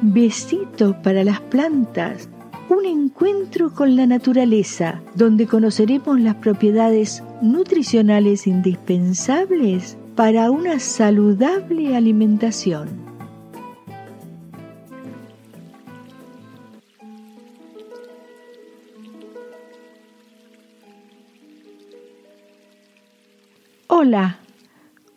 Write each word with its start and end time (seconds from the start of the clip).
Besito 0.00 0.94
para 1.02 1.24
las 1.24 1.40
plantas, 1.40 2.28
un 2.68 2.84
encuentro 2.84 3.74
con 3.74 3.96
la 3.96 4.06
naturaleza, 4.06 5.02
donde 5.16 5.48
conoceremos 5.48 6.20
las 6.20 6.36
propiedades 6.36 7.24
nutricionales 7.42 8.46
indispensables 8.46 9.98
para 10.14 10.52
una 10.52 10.78
saludable 10.78 11.96
alimentación. 11.96 12.88
Hola, 23.88 24.38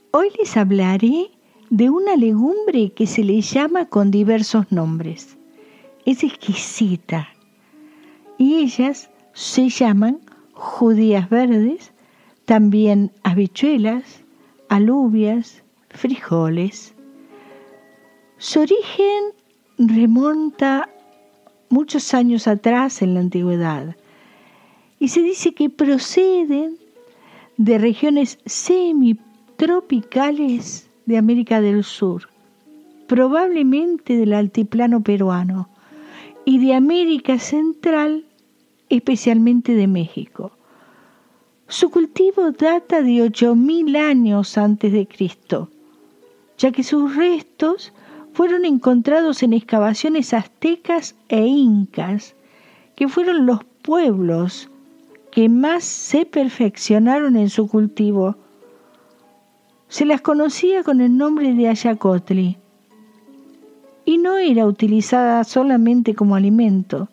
hoy 0.10 0.30
les 0.40 0.58
hablaré 0.58 1.30
de 1.72 1.90
una 1.90 2.16
legumbre 2.18 2.92
que 2.92 3.08
se 3.08 3.24
le 3.24 3.40
llama 3.40 3.86
con 3.86 4.12
diversos 4.12 4.70
nombres. 4.74 5.38
Es 6.06 6.22
exquisita 6.22 7.30
y 8.38 8.58
ellas 8.58 9.10
se 9.32 9.70
llaman 9.70 10.20
judías 10.52 11.30
verdes, 11.30 11.94
también 12.44 13.14
habichuelas, 13.24 14.26
alubias, 14.68 15.64
frijoles. 15.90 16.94
Su 18.38 18.60
origen 18.60 19.32
remonta 19.78 20.90
muchos 21.70 22.14
años 22.14 22.50
atrás 22.50 23.02
en 23.02 23.14
la 23.14 23.22
antigüedad 23.22 23.96
y 25.00 25.08
se 25.08 25.22
dice 25.22 25.54
que 25.54 25.70
proceden 25.70 26.78
de 27.56 27.78
regiones 27.78 28.40
semitropicales 28.46 30.91
de 31.06 31.18
América 31.18 31.62
del 31.62 31.84
Sur, 31.84 32.30
probablemente 33.08 34.16
del 34.18 34.34
altiplano 34.34 35.02
peruano, 35.02 35.70
y 36.46 36.60
de 36.60 36.74
América 36.74 37.38
Central, 37.40 38.26
especialmente 38.90 39.74
de 39.76 39.88
México. 39.88 40.52
Su 41.68 41.90
cultivo 41.90 42.52
data 42.52 43.02
de 43.02 43.24
8.000 43.24 43.98
años 43.98 44.58
antes 44.58 44.92
de 44.92 45.08
Cristo, 45.08 45.70
ya 46.58 46.72
que 46.72 46.84
sus 46.84 47.16
restos 47.16 47.94
fueron 48.34 48.66
encontrados 48.66 49.44
en 49.44 49.54
excavaciones 49.54 50.34
aztecas 50.34 51.16
e 51.30 51.46
incas, 51.46 52.36
que 52.96 53.08
fueron 53.08 53.46
los 53.46 53.64
pueblos 53.82 54.70
que 55.32 55.48
más 55.48 55.84
se 55.84 56.26
perfeccionaron 56.26 57.36
en 57.36 57.50
su 57.50 57.68
cultivo 57.68 58.36
se 59.92 60.06
las 60.06 60.22
conocía 60.22 60.84
con 60.84 61.02
el 61.02 61.18
nombre 61.18 61.54
de 61.54 61.68
Ayacotli 61.68 62.58
y 64.06 64.18
no 64.20 64.38
era 64.38 64.66
utilizada 64.66 65.44
solamente 65.44 66.16
como 66.16 66.36
alimento, 66.36 67.10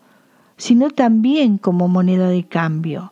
sino 0.56 0.88
también 0.90 1.58
como 1.58 1.88
moneda 1.88 2.28
de 2.28 2.44
cambio. 2.44 3.10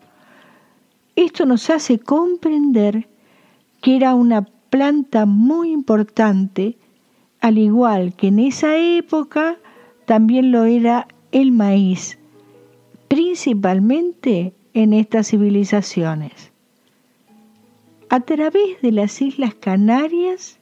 Esto 1.16 1.46
nos 1.46 1.68
hace 1.68 1.98
comprender 1.98 3.08
que 3.80 3.96
era 3.96 4.14
una 4.14 4.42
planta 4.70 5.26
muy 5.26 5.72
importante, 5.72 6.78
al 7.40 7.58
igual 7.58 8.14
que 8.14 8.28
en 8.28 8.38
esa 8.38 8.76
época 8.76 9.56
también 10.04 10.52
lo 10.52 10.62
era 10.64 11.08
el 11.32 11.50
maíz, 11.50 12.20
principalmente 13.08 14.54
en 14.74 14.92
estas 14.92 15.26
civilizaciones. 15.26 16.52
A 18.16 18.20
través 18.20 18.80
de 18.80 18.92
las 18.92 19.20
Islas 19.20 19.54
Canarias, 19.54 20.58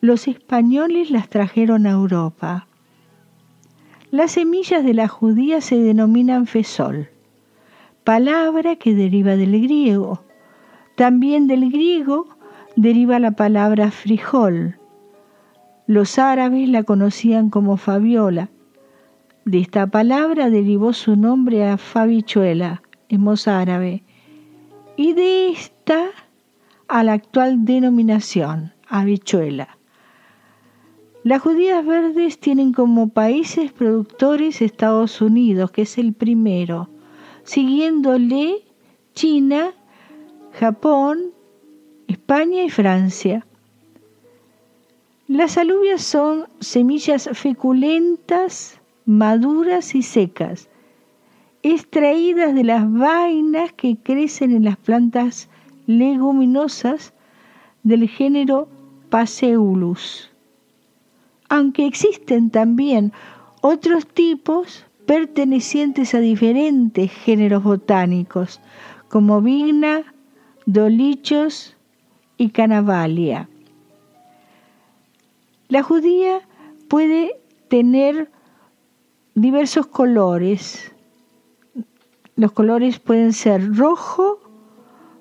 los 0.00 0.26
españoles 0.26 1.12
las 1.12 1.28
trajeron 1.28 1.86
a 1.86 1.90
Europa. 1.90 2.66
Las 4.10 4.32
semillas 4.32 4.82
de 4.82 4.92
la 4.92 5.06
judía 5.06 5.60
se 5.60 5.78
denominan 5.78 6.48
fesol, 6.48 7.08
palabra 8.02 8.74
que 8.74 8.92
deriva 8.92 9.36
del 9.36 9.52
griego. 9.62 10.24
También 10.96 11.46
del 11.46 11.70
griego 11.70 12.26
deriva 12.74 13.20
la 13.20 13.30
palabra 13.30 13.92
frijol. 13.92 14.76
Los 15.86 16.18
árabes 16.18 16.68
la 16.68 16.82
conocían 16.82 17.50
como 17.50 17.76
fabiola. 17.76 18.48
De 19.44 19.60
esta 19.60 19.86
palabra 19.86 20.50
derivó 20.50 20.92
su 20.92 21.14
nombre 21.14 21.68
a 21.68 21.78
fabichuela, 21.78 22.82
en 23.08 23.28
árabe. 23.46 24.02
Y 24.96 25.12
de 25.12 25.50
esta 25.50 26.08
a 26.90 27.04
la 27.04 27.12
actual 27.12 27.64
denominación, 27.64 28.72
habichuela. 28.88 29.78
Las 31.22 31.40
judías 31.40 31.86
verdes 31.86 32.40
tienen 32.40 32.72
como 32.72 33.10
países 33.10 33.70
productores 33.70 34.60
Estados 34.60 35.20
Unidos, 35.20 35.70
que 35.70 35.82
es 35.82 35.98
el 35.98 36.14
primero, 36.14 36.90
siguiéndole 37.44 38.64
China, 39.14 39.72
Japón, 40.58 41.32
España 42.08 42.64
y 42.64 42.70
Francia. 42.70 43.46
Las 45.28 45.58
alubias 45.58 46.02
son 46.02 46.48
semillas 46.58 47.30
feculentas, 47.34 48.80
maduras 49.04 49.94
y 49.94 50.02
secas, 50.02 50.68
extraídas 51.62 52.52
de 52.52 52.64
las 52.64 52.92
vainas 52.92 53.72
que 53.74 53.96
crecen 53.96 54.56
en 54.56 54.64
las 54.64 54.76
plantas 54.76 55.48
leguminosas 55.98 57.12
del 57.82 58.08
género 58.08 58.68
Paseulus. 59.08 60.30
Aunque 61.48 61.86
existen 61.86 62.50
también 62.50 63.12
otros 63.60 64.06
tipos 64.06 64.84
pertenecientes 65.06 66.14
a 66.14 66.20
diferentes 66.20 67.10
géneros 67.10 67.64
botánicos, 67.64 68.60
como 69.08 69.40
vigna, 69.42 70.14
dolichos 70.66 71.76
y 72.36 72.50
canavalia. 72.50 73.48
La 75.68 75.82
judía 75.82 76.40
puede 76.88 77.40
tener 77.68 78.30
diversos 79.34 79.86
colores. 79.86 80.92
Los 82.36 82.52
colores 82.52 83.00
pueden 83.00 83.32
ser 83.32 83.76
rojo, 83.76 84.40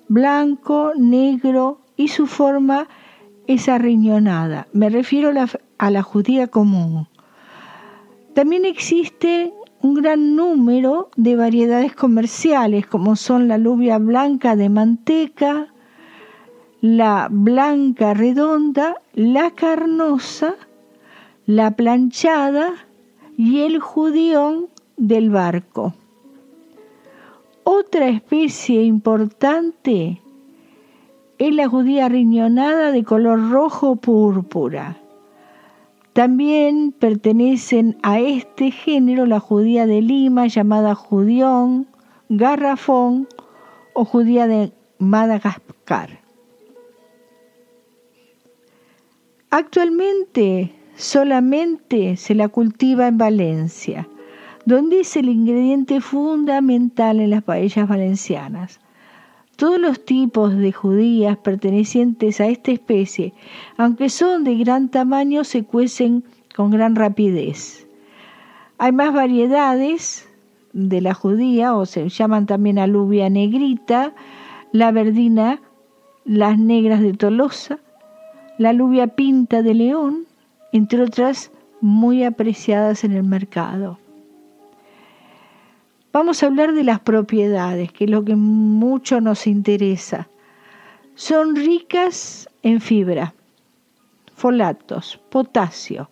blanco, 0.09 0.91
negro 0.97 1.79
y 1.95 2.09
su 2.09 2.27
forma 2.27 2.87
es 3.47 3.69
arriñonada. 3.69 4.67
Me 4.73 4.89
refiero 4.89 5.31
a 5.77 5.91
la, 5.91 6.03
judía 6.03 6.47
común. 6.47 7.07
También 8.33 8.65
existe 8.65 9.53
un 9.81 9.93
gran 9.93 10.35
número 10.35 11.09
de 11.15 11.35
variedades 11.35 11.95
comerciales, 11.95 12.85
como 12.85 13.15
son 13.15 13.47
la 13.47 13.55
alubia 13.55 13.97
blanca 13.97 14.55
de 14.55 14.69
manteca, 14.69 15.67
la 16.81 17.27
blanca 17.31 18.13
redonda, 18.13 18.95
la 19.13 19.51
carnosa, 19.51 20.55
la 21.45 21.71
planchada 21.71 22.73
y 23.37 23.61
el 23.61 23.79
judión 23.79 24.67
del 24.97 25.29
barco. 25.29 25.93
Otra 27.71 28.07
especie 28.09 28.81
importante 28.81 30.19
es 31.37 31.53
la 31.53 31.67
judía 31.67 32.09
riñonada 32.09 32.91
de 32.91 33.03
color 33.03 33.51
rojo 33.51 33.95
púrpura. 33.95 34.97
También 36.13 36.91
pertenecen 36.91 37.95
a 38.01 38.19
este 38.19 38.71
género 38.71 39.27
la 39.27 39.39
judía 39.39 39.85
de 39.85 40.01
Lima 40.01 40.47
llamada 40.47 40.95
judión, 40.95 41.85
garrafón 42.27 43.27
o 43.93 44.03
judía 44.03 44.47
de 44.47 44.71
Madagascar. 44.97 46.21
Actualmente 49.51 50.73
solamente 50.95 52.17
se 52.17 52.33
la 52.33 52.49
cultiva 52.49 53.05
en 53.05 53.19
Valencia 53.19 54.09
donde 54.69 54.99
es 54.99 55.17
el 55.17 55.29
ingrediente 55.29 55.99
fundamental 55.99 57.19
en 57.19 57.31
las 57.31 57.41
paellas 57.41 57.89
valencianas. 57.89 58.79
Todos 59.55 59.79
los 59.79 60.05
tipos 60.05 60.55
de 60.55 60.71
judías 60.71 61.37
pertenecientes 61.37 62.39
a 62.39 62.45
esta 62.45 62.71
especie, 62.71 63.33
aunque 63.77 64.09
son 64.09 64.43
de 64.43 64.55
gran 64.57 64.89
tamaño, 64.89 65.43
se 65.43 65.63
cuecen 65.63 66.23
con 66.55 66.69
gran 66.69 66.95
rapidez. 66.95 67.87
Hay 68.77 68.91
más 68.91 69.11
variedades 69.11 70.29
de 70.73 71.01
la 71.01 71.15
judía, 71.15 71.73
o 71.73 71.87
se 71.87 72.07
llaman 72.07 72.45
también 72.45 72.77
alubia 72.77 73.27
negrita, 73.27 74.13
la 74.71 74.91
verdina, 74.91 75.61
las 76.25 76.59
negras 76.59 77.01
de 77.01 77.13
Tolosa, 77.13 77.79
la 78.59 78.69
alubia 78.69 79.07
pinta 79.07 79.63
de 79.63 79.73
León, 79.73 80.27
entre 80.71 81.01
otras 81.01 81.51
muy 81.81 82.23
apreciadas 82.23 83.03
en 83.03 83.13
el 83.13 83.23
mercado. 83.23 83.97
Vamos 86.11 86.41
a 86.41 86.47
hablar 86.47 86.73
de 86.73 86.83
las 86.83 86.99
propiedades, 87.01 87.91
que 87.91 88.05
es 88.05 88.09
lo 88.09 88.25
que 88.25 88.35
mucho 88.35 89.21
nos 89.21 89.45
interesa. 89.45 90.27
Son 91.13 91.55
ricas 91.55 92.49
en 92.63 92.81
fibra, 92.81 93.35
folatos, 94.33 95.19
potasio, 95.29 96.09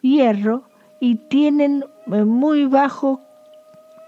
hierro 0.00 0.64
y 1.00 1.16
tienen 1.28 1.84
eh, 2.06 2.24
muy 2.24 2.66
bajo 2.66 3.20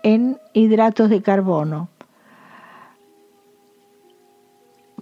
en 0.03 0.41
hidratos 0.53 1.11
de 1.11 1.23
carbono. 1.23 1.89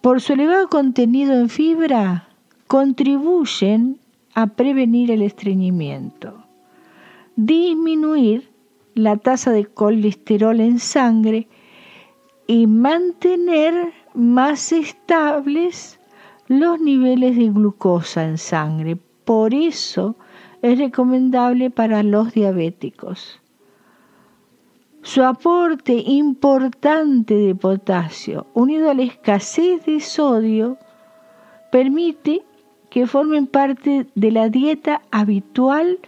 Por 0.02 0.20
su 0.20 0.34
elevado 0.34 0.68
contenido 0.68 1.32
en 1.32 1.48
fibra, 1.48 2.28
contribuyen 2.66 3.98
a 4.34 4.48
prevenir 4.48 5.10
el 5.10 5.22
estreñimiento, 5.22 6.44
disminuir 7.36 8.51
la 8.94 9.16
tasa 9.16 9.50
de 9.52 9.64
colesterol 9.66 10.60
en 10.60 10.78
sangre 10.78 11.48
y 12.46 12.66
mantener 12.66 13.92
más 14.14 14.72
estables 14.72 15.98
los 16.48 16.80
niveles 16.80 17.36
de 17.36 17.48
glucosa 17.48 18.24
en 18.24 18.38
sangre. 18.38 18.96
Por 19.24 19.54
eso 19.54 20.16
es 20.60 20.78
recomendable 20.78 21.70
para 21.70 22.02
los 22.02 22.32
diabéticos. 22.32 23.40
Su 25.02 25.24
aporte 25.24 25.94
importante 25.94 27.34
de 27.34 27.54
potasio, 27.54 28.46
unido 28.54 28.90
a 28.90 28.94
la 28.94 29.02
escasez 29.02 29.84
de 29.84 29.98
sodio, 30.00 30.78
permite 31.72 32.42
que 32.88 33.06
formen 33.06 33.46
parte 33.46 34.06
de 34.14 34.30
la 34.30 34.48
dieta 34.48 35.02
habitual 35.10 35.98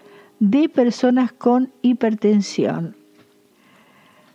de 0.41 0.69
personas 0.69 1.33
con 1.33 1.73
hipertensión. 1.83 2.97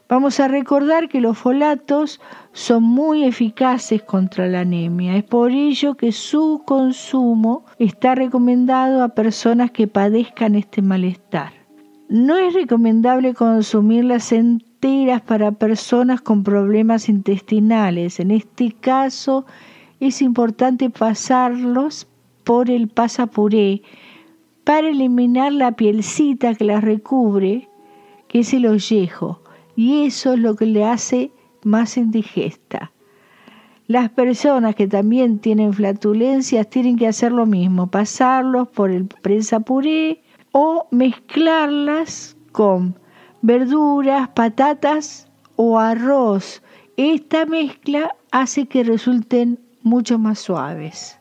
Vamos 0.10 0.40
a 0.40 0.48
recordar 0.48 1.08
que 1.08 1.22
los 1.22 1.38
folatos 1.38 2.20
son 2.52 2.82
muy 2.82 3.26
eficaces 3.26 4.02
contra 4.02 4.48
la 4.48 4.62
anemia. 4.62 5.16
Es 5.16 5.24
por 5.24 5.52
ello 5.52 5.94
que 5.94 6.12
su 6.12 6.64
consumo 6.66 7.64
está 7.78 8.16
recomendado 8.16 9.04
a 9.04 9.10
personas 9.10 9.70
que 9.70 9.88
padezcan 9.88 10.56
este 10.56 10.82
malestar. 10.82 11.54
No 12.10 12.38
es 12.38 12.56
recomendable 12.56 13.36
consumirlas 13.36 14.32
enteras 14.32 15.22
para 15.22 15.52
personas 15.52 16.22
con 16.22 16.44
problemas 16.44 17.08
intestinales. 17.08 18.20
En 18.20 18.32
este 18.32 18.72
caso 18.72 19.46
es 20.00 20.24
importante 20.24 20.90
pasarlos 20.90 22.08
por 22.44 22.72
el 22.72 22.88
pasapuré 22.88 23.84
para 24.64 24.90
eliminar 24.90 25.52
la 25.54 25.74
pielcita 25.74 26.54
que 26.56 26.66
las 26.66 26.84
recubre, 26.84 27.70
que 28.28 28.40
es 28.40 28.54
el 28.54 28.66
ollejo 28.66 29.42
y 29.76 30.06
eso 30.06 30.34
es 30.34 30.40
lo 30.40 30.56
que 30.56 30.66
le 30.66 30.84
hace 30.84 31.32
más 31.64 31.98
indigesta. 31.98 32.92
Las 33.88 34.10
personas 34.10 34.76
que 34.76 34.88
también 34.88 35.40
tienen 35.40 35.74
flatulencias 35.74 36.70
tienen 36.70 36.98
que 36.98 37.08
hacer 37.08 37.32
lo 37.32 37.46
mismo, 37.46 37.88
pasarlos 37.88 38.68
por 38.68 38.92
el 38.92 39.08
prensa 39.08 39.62
puré 39.62 40.22
o 40.52 40.88
mezclarlas 40.92 42.38
con 42.52 43.00
verduras, 43.42 44.30
patatas 44.30 45.28
o 45.56 45.80
arroz. 45.80 46.62
Esta 46.98 47.46
mezcla 47.46 48.16
hace 48.32 48.68
que 48.68 48.84
resulten 48.84 49.60
mucho 49.82 50.20
más 50.20 50.40
suaves. 50.40 51.19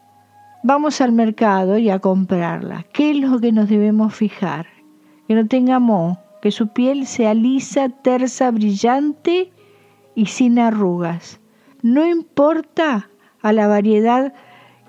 Vamos 0.64 1.00
al 1.00 1.12
mercado 1.12 1.78
y 1.78 1.88
a 1.88 2.00
comprarla. 2.00 2.84
¿Qué 2.92 3.12
es 3.12 3.16
lo 3.18 3.38
que 3.38 3.52
nos 3.52 3.68
debemos 3.68 4.14
fijar? 4.14 4.66
Que 5.28 5.34
no 5.34 5.46
tenga 5.46 5.78
moho, 5.78 6.18
que 6.42 6.50
su 6.50 6.68
piel 6.68 7.06
sea 7.06 7.32
lisa, 7.32 7.88
tersa, 7.88 8.50
brillante 8.50 9.52
y 10.16 10.26
sin 10.26 10.58
arrugas. 10.58 11.40
No 11.82 12.04
importa 12.04 13.08
a 13.40 13.52
la 13.52 13.68
variedad 13.68 14.34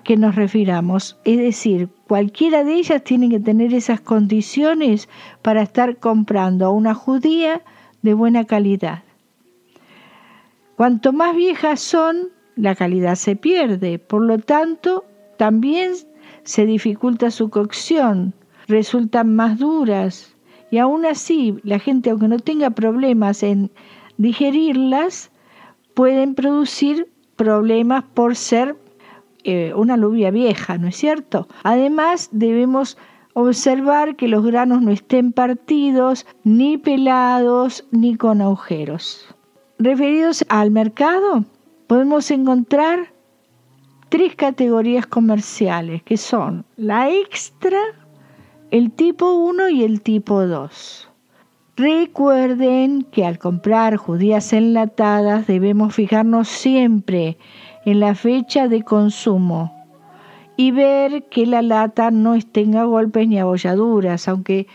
que 0.02 0.16
nos 0.16 0.34
refiramos, 0.34 1.20
es 1.24 1.38
decir, 1.38 1.88
cualquiera 2.08 2.64
de 2.64 2.74
ellas 2.74 3.04
tiene 3.04 3.28
que 3.28 3.38
tener 3.38 3.72
esas 3.72 4.00
condiciones 4.00 5.08
para 5.40 5.62
estar 5.62 5.98
comprando 5.98 6.66
a 6.66 6.70
una 6.70 6.94
judía 6.94 7.62
de 8.02 8.14
buena 8.14 8.44
calidad. 8.44 9.04
Cuanto 10.74 11.12
más 11.12 11.36
viejas 11.36 11.80
son, 11.80 12.30
la 12.56 12.74
calidad 12.74 13.14
se 13.14 13.36
pierde, 13.36 14.00
por 14.00 14.22
lo 14.22 14.38
tanto, 14.38 15.04
también 15.40 15.94
se 16.42 16.66
dificulta 16.66 17.30
su 17.30 17.48
cocción, 17.48 18.34
resultan 18.68 19.34
más 19.34 19.58
duras, 19.58 20.36
y 20.70 20.76
aún 20.76 21.06
así, 21.06 21.56
la 21.62 21.78
gente, 21.78 22.10
aunque 22.10 22.28
no 22.28 22.38
tenga 22.38 22.68
problemas 22.68 23.42
en 23.42 23.70
digerirlas, 24.18 25.30
pueden 25.94 26.34
producir 26.34 27.08
problemas 27.36 28.04
por 28.12 28.36
ser 28.36 28.76
eh, 29.44 29.72
una 29.74 29.94
alubia 29.94 30.30
vieja, 30.30 30.76
¿no 30.76 30.88
es 30.88 30.96
cierto? 30.96 31.48
Además, 31.62 32.28
debemos 32.32 32.98
observar 33.32 34.16
que 34.16 34.28
los 34.28 34.44
granos 34.44 34.82
no 34.82 34.90
estén 34.90 35.32
partidos, 35.32 36.26
ni 36.44 36.76
pelados, 36.76 37.86
ni 37.92 38.14
con 38.14 38.42
agujeros. 38.42 39.34
Referidos 39.78 40.44
al 40.50 40.70
mercado, 40.70 41.46
podemos 41.86 42.30
encontrar 42.30 43.14
tres 44.10 44.34
categorías 44.34 45.06
comerciales, 45.06 46.02
que 46.02 46.16
son 46.16 46.66
la 46.76 47.08
extra, 47.08 47.78
el 48.70 48.90
tipo 48.90 49.32
1 49.32 49.70
y 49.70 49.84
el 49.84 50.02
tipo 50.02 50.46
2. 50.46 51.08
Recuerden 51.76 53.04
que 53.04 53.24
al 53.24 53.38
comprar 53.38 53.96
judías 53.96 54.52
enlatadas 54.52 55.46
debemos 55.46 55.94
fijarnos 55.94 56.48
siempre 56.48 57.38
en 57.86 58.00
la 58.00 58.14
fecha 58.14 58.68
de 58.68 58.82
consumo 58.82 59.72
y 60.56 60.72
ver 60.72 61.24
que 61.30 61.46
la 61.46 61.62
lata 61.62 62.10
no 62.10 62.36
tenga 62.40 62.84
golpes 62.84 63.28
ni 63.28 63.38
abolladuras, 63.38 64.26
aunque 64.28 64.66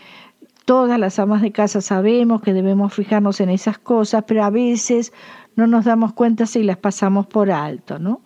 todas 0.64 0.98
las 0.98 1.18
amas 1.18 1.42
de 1.42 1.52
casa 1.52 1.82
sabemos 1.82 2.40
que 2.40 2.54
debemos 2.54 2.94
fijarnos 2.94 3.40
en 3.40 3.50
esas 3.50 3.78
cosas, 3.78 4.24
pero 4.26 4.42
a 4.44 4.50
veces 4.50 5.12
no 5.54 5.66
nos 5.66 5.84
damos 5.84 6.14
cuenta 6.14 6.46
si 6.46 6.62
las 6.64 6.78
pasamos 6.78 7.26
por 7.26 7.50
alto, 7.50 7.98
¿no? 7.98 8.22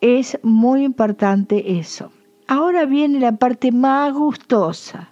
Es 0.00 0.38
muy 0.44 0.84
importante 0.84 1.78
eso. 1.80 2.12
Ahora 2.46 2.86
viene 2.86 3.18
la 3.18 3.32
parte 3.36 3.72
más 3.72 4.14
gustosa, 4.14 5.10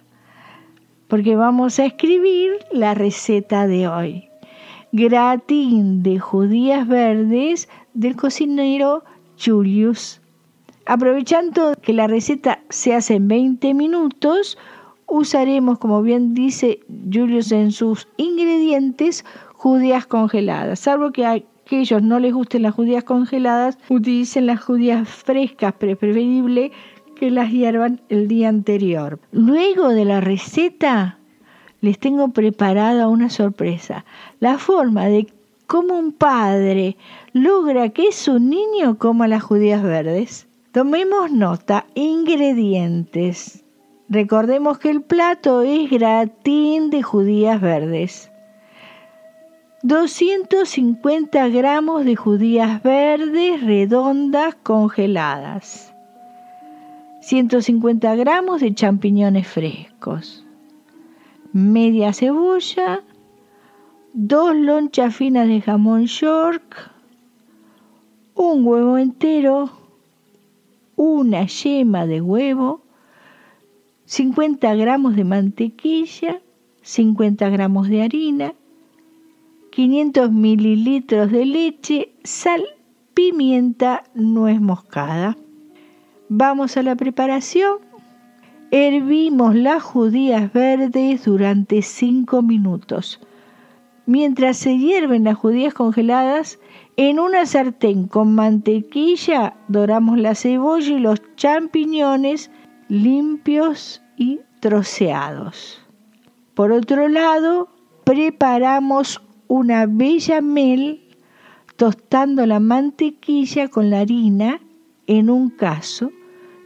porque 1.09 1.35
vamos 1.35 1.77
a 1.77 1.85
escribir 1.85 2.53
la 2.71 2.93
receta 2.93 3.67
de 3.67 3.89
hoy. 3.89 4.29
Gratín 4.93 6.03
de 6.03 6.19
judías 6.19 6.87
verdes 6.87 7.67
del 7.93 8.15
cocinero 8.15 9.03
Julius. 9.37 10.21
Aprovechando 10.85 11.73
que 11.81 11.91
la 11.91 12.07
receta 12.07 12.61
se 12.69 12.95
hace 12.95 13.15
en 13.15 13.27
20 13.27 13.73
minutos, 13.73 14.57
usaremos, 15.05 15.79
como 15.79 16.01
bien 16.01 16.33
dice 16.33 16.79
Julius 17.11 17.51
en 17.51 17.73
sus 17.73 18.07
ingredientes, 18.15 19.25
judías 19.53 20.07
congeladas, 20.07 20.79
salvo 20.79 21.11
que 21.11 21.25
a 21.25 21.41
aquellos 21.67 22.01
no 22.01 22.17
les 22.19 22.33
gusten 22.33 22.61
las 22.61 22.73
judías 22.73 23.03
congeladas, 23.03 23.77
utilicen 23.89 24.45
las 24.45 24.63
judías 24.63 25.09
frescas, 25.09 25.73
preferible 25.73 26.71
que 27.17 27.29
las 27.29 27.51
hiervan 27.51 27.99
el 28.07 28.29
día 28.29 28.47
anterior. 28.47 29.19
Luego 29.33 29.89
de 29.89 30.05
la 30.05 30.21
receta, 30.21 31.19
les 31.81 31.99
tengo 31.99 32.29
preparada 32.29 33.09
una 33.09 33.29
sorpresa. 33.29 34.05
La 34.39 34.57
forma 34.57 35.07
de 35.07 35.27
cómo 35.65 35.99
un 35.99 36.13
padre 36.13 36.95
logra 37.33 37.89
que 37.89 38.13
su 38.13 38.39
niño 38.39 38.97
coma 38.97 39.27
las 39.27 39.43
judías 39.43 39.83
verdes. 39.83 40.47
Tomemos 40.71 41.31
nota, 41.33 41.85
ingredientes. 41.95 43.65
Recordemos 44.07 44.79
que 44.79 44.89
el 44.89 45.01
plato 45.01 45.63
es 45.63 45.89
gratín 45.89 46.91
de 46.91 47.03
judías 47.03 47.59
verdes. 47.59 48.31
250 49.87 51.47
gramos 51.47 52.03
de 52.03 52.17
judías 52.17 52.83
verdes 52.83 53.63
redondas 53.63 54.53
congeladas. 54.55 55.93
150 57.21 58.13
gramos 58.15 58.59
de 58.59 58.73
champiñones 58.73 59.47
frescos, 59.47 60.45
media 61.53 62.11
cebolla, 62.11 63.01
dos 64.11 64.57
lonchas 64.57 65.15
finas 65.15 65.47
de 65.47 65.61
jamón 65.61 66.05
york, 66.07 66.91
un 68.35 68.67
huevo 68.67 68.97
entero, 68.97 69.69
una 70.97 71.45
yema 71.45 72.05
de 72.05 72.19
huevo, 72.19 72.81
50 74.03 74.75
gramos 74.75 75.15
de 75.15 75.23
mantequilla, 75.23 76.41
50 76.81 77.47
gramos 77.47 77.87
de 77.87 78.01
harina, 78.01 78.53
500 79.77 80.31
mililitros 80.31 81.31
de 81.31 81.45
leche, 81.45 82.11
sal, 82.23 82.65
pimienta, 83.13 84.05
nuez 84.15 84.59
moscada. 84.59 85.37
Vamos 86.29 86.77
a 86.77 86.81
la 86.81 86.95
preparación. 86.95 87.77
Hervimos 88.71 89.53
las 89.53 89.83
judías 89.83 90.51
verdes 90.51 91.25
durante 91.25 91.83
5 91.83 92.41
minutos. 92.41 93.21
Mientras 94.07 94.57
se 94.57 94.79
hierven 94.79 95.25
las 95.25 95.37
judías 95.37 95.75
congeladas, 95.75 96.57
en 96.95 97.19
una 97.19 97.45
sartén 97.45 98.07
con 98.07 98.33
mantequilla 98.33 99.57
doramos 99.67 100.17
la 100.17 100.33
cebolla 100.33 100.89
y 100.89 100.99
los 100.99 101.21
champiñones 101.35 102.49
limpios 102.87 104.01
y 104.17 104.39
troceados. 104.59 105.79
Por 106.55 106.71
otro 106.71 107.07
lado, 107.09 107.69
preparamos 108.05 109.21
una 109.47 109.85
bella 109.85 110.41
mel 110.41 111.01
tostando 111.75 112.45
la 112.45 112.59
mantequilla 112.59 113.67
con 113.69 113.89
la 113.89 114.01
harina 114.01 114.59
en 115.05 115.29
un 115.29 115.49
caso 115.49 116.11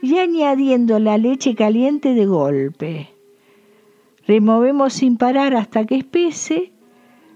y 0.02 0.18
añadiendo 0.18 1.00
la 1.00 1.18
leche 1.18 1.54
caliente 1.56 2.14
de 2.14 2.26
golpe. 2.26 3.10
Removemos 4.26 4.94
sin 4.94 5.18
parar 5.18 5.56
hasta 5.56 5.86
que 5.86 5.96
espese, 5.96 6.72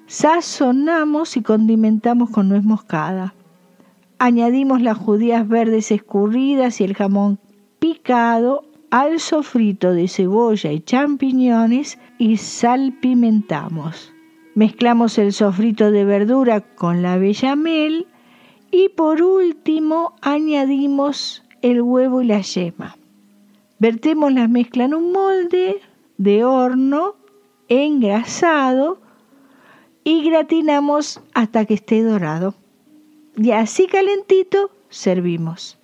sazonamos 0.07 1.37
y 1.37 1.41
condimentamos 1.41 2.29
con 2.29 2.49
nuez 2.49 2.63
moscada. 2.63 3.35
Añadimos 4.17 4.81
las 4.81 4.97
judías 4.97 5.47
verdes 5.47 5.91
escurridas 5.91 6.79
y 6.79 6.85
el 6.85 6.95
jamón 6.95 7.39
picado 7.79 8.63
al 8.89 9.19
sofrito 9.19 9.91
de 9.91 10.07
cebolla 10.07 10.71
y 10.71 10.79
champiñones 10.79 11.99
y 12.17 12.37
salpimentamos. 12.37 14.14
Mezclamos 14.55 15.17
el 15.17 15.33
sofrito 15.33 15.91
de 15.91 16.05
verdura 16.05 16.61
con 16.61 17.01
la 17.01 17.17
bechamel 17.17 18.07
y 18.71 18.87
por 18.87 19.21
último 19.21 20.15
añadimos 20.21 21.43
el 21.61 21.81
huevo 21.81 22.21
y 22.21 22.27
la 22.27 22.39
yema. 22.39 22.95
Vertemos 23.79 24.31
la 24.31 24.47
mezcla 24.47 24.85
en 24.85 24.93
un 24.93 25.11
molde 25.11 25.81
de 26.17 26.45
horno 26.45 27.15
engrasado 27.67 29.01
y 30.05 30.23
gratinamos 30.23 31.21
hasta 31.33 31.65
que 31.65 31.73
esté 31.73 32.01
dorado. 32.01 32.55
Y 33.35 33.51
así 33.51 33.87
calentito 33.87 34.71
servimos. 34.87 35.77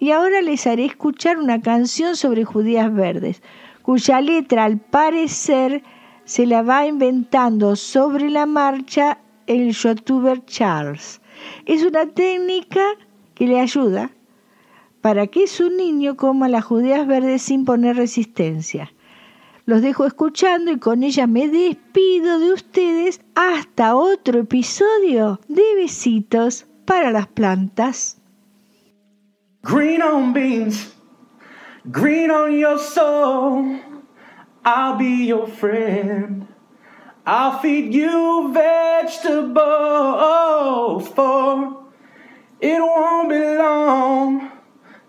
Y 0.00 0.10
ahora 0.10 0.42
les 0.42 0.66
haré 0.66 0.84
escuchar 0.84 1.38
una 1.38 1.62
canción 1.62 2.16
sobre 2.16 2.44
judías 2.44 2.92
verdes, 2.92 3.40
cuya 3.82 4.20
letra 4.20 4.64
al 4.64 4.78
parecer 4.78 5.84
se 6.26 6.44
la 6.44 6.62
va 6.62 6.86
inventando 6.86 7.76
sobre 7.76 8.28
la 8.28 8.46
marcha 8.46 9.18
el 9.46 9.72
youtuber 9.72 10.44
Charles. 10.44 11.20
Es 11.64 11.84
una 11.84 12.06
técnica 12.06 12.82
que 13.34 13.46
le 13.46 13.60
ayuda 13.60 14.10
para 15.00 15.28
que 15.28 15.46
su 15.46 15.70
niño 15.70 16.16
coma 16.16 16.48
las 16.48 16.64
judías 16.64 17.06
verdes 17.06 17.42
sin 17.42 17.64
poner 17.64 17.96
resistencia. 17.96 18.92
Los 19.66 19.82
dejo 19.82 20.04
escuchando 20.04 20.72
y 20.72 20.78
con 20.78 21.04
ella 21.04 21.28
me 21.28 21.48
despido 21.48 22.40
de 22.40 22.52
ustedes 22.52 23.20
hasta 23.36 23.94
otro 23.94 24.40
episodio 24.40 25.40
de 25.48 25.62
Besitos 25.76 26.66
para 26.84 27.12
las 27.12 27.28
plantas. 27.28 28.20
Green 29.62 30.02
on 30.02 30.32
beans, 30.32 30.92
green 31.84 32.30
on 32.30 32.52
your 32.52 32.78
soul. 32.78 33.95
I'll 34.66 34.96
be 34.96 35.26
your 35.26 35.46
friend. 35.46 36.48
I'll 37.24 37.60
feed 37.60 37.94
you 37.94 38.52
vegetables 38.52 39.54
for 41.08 41.84
it 42.60 42.80
won't 42.80 43.28
be 43.28 43.38
long. 43.38 44.50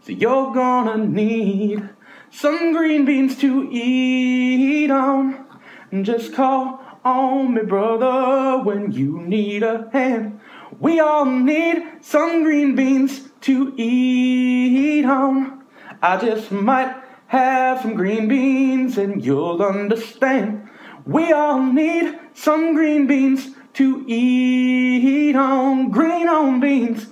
So 0.01 0.11
you're 0.11 0.53
gonna 0.53 0.97
need 1.07 1.89
some 2.29 2.71
green 2.71 3.03
beans 3.05 3.35
to 3.37 3.67
eat 3.71 4.91
on. 4.91 5.43
And 5.91 6.05
just 6.05 6.33
call 6.33 6.79
on 7.03 7.55
me, 7.55 7.63
brother, 7.63 8.61
when 8.63 8.91
you 8.91 9.21
need 9.21 9.63
a 9.63 9.89
hand. 9.91 10.39
We 10.79 10.99
all 10.99 11.25
need 11.25 11.83
some 12.01 12.43
green 12.43 12.75
beans 12.75 13.29
to 13.41 13.73
eat 13.75 15.05
on. 15.05 15.63
I 16.03 16.17
just 16.17 16.51
might 16.51 16.95
have 17.27 17.81
some 17.81 17.96
green 17.96 18.27
beans 18.27 18.98
and 18.98 19.24
you'll 19.24 19.62
understand. 19.62 20.67
We 21.05 21.31
all 21.31 21.62
need 21.62 22.17
some 22.34 22.74
green 22.74 23.05
beans 23.07 23.50
to 23.74 24.03
eat 24.07 25.36
on. 25.36 25.91
Green 25.91 26.27
on 26.27 26.60
beans. 26.60 27.07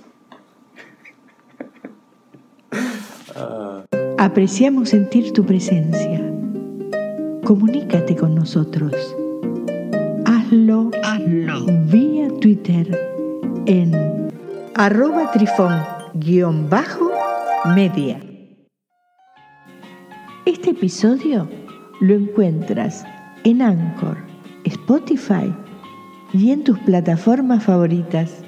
Apreciamos 4.18 4.88
sentir 4.90 5.32
tu 5.32 5.44
presencia. 5.44 6.20
Comunícate 7.44 8.16
con 8.16 8.34
nosotros. 8.34 8.94
Hazlo, 10.24 10.90
Hazlo. 11.04 11.66
vía 11.86 12.28
Twitter 12.40 12.98
en 13.66 13.92
arroba 14.74 15.30
trifón-media. 15.32 18.25
Este 20.46 20.70
episodio 20.70 21.48
lo 21.98 22.14
encuentras 22.14 23.04
en 23.42 23.60
Anchor, 23.62 24.16
Spotify 24.62 25.52
y 26.32 26.52
en 26.52 26.62
tus 26.62 26.78
plataformas 26.78 27.64
favoritas. 27.64 28.45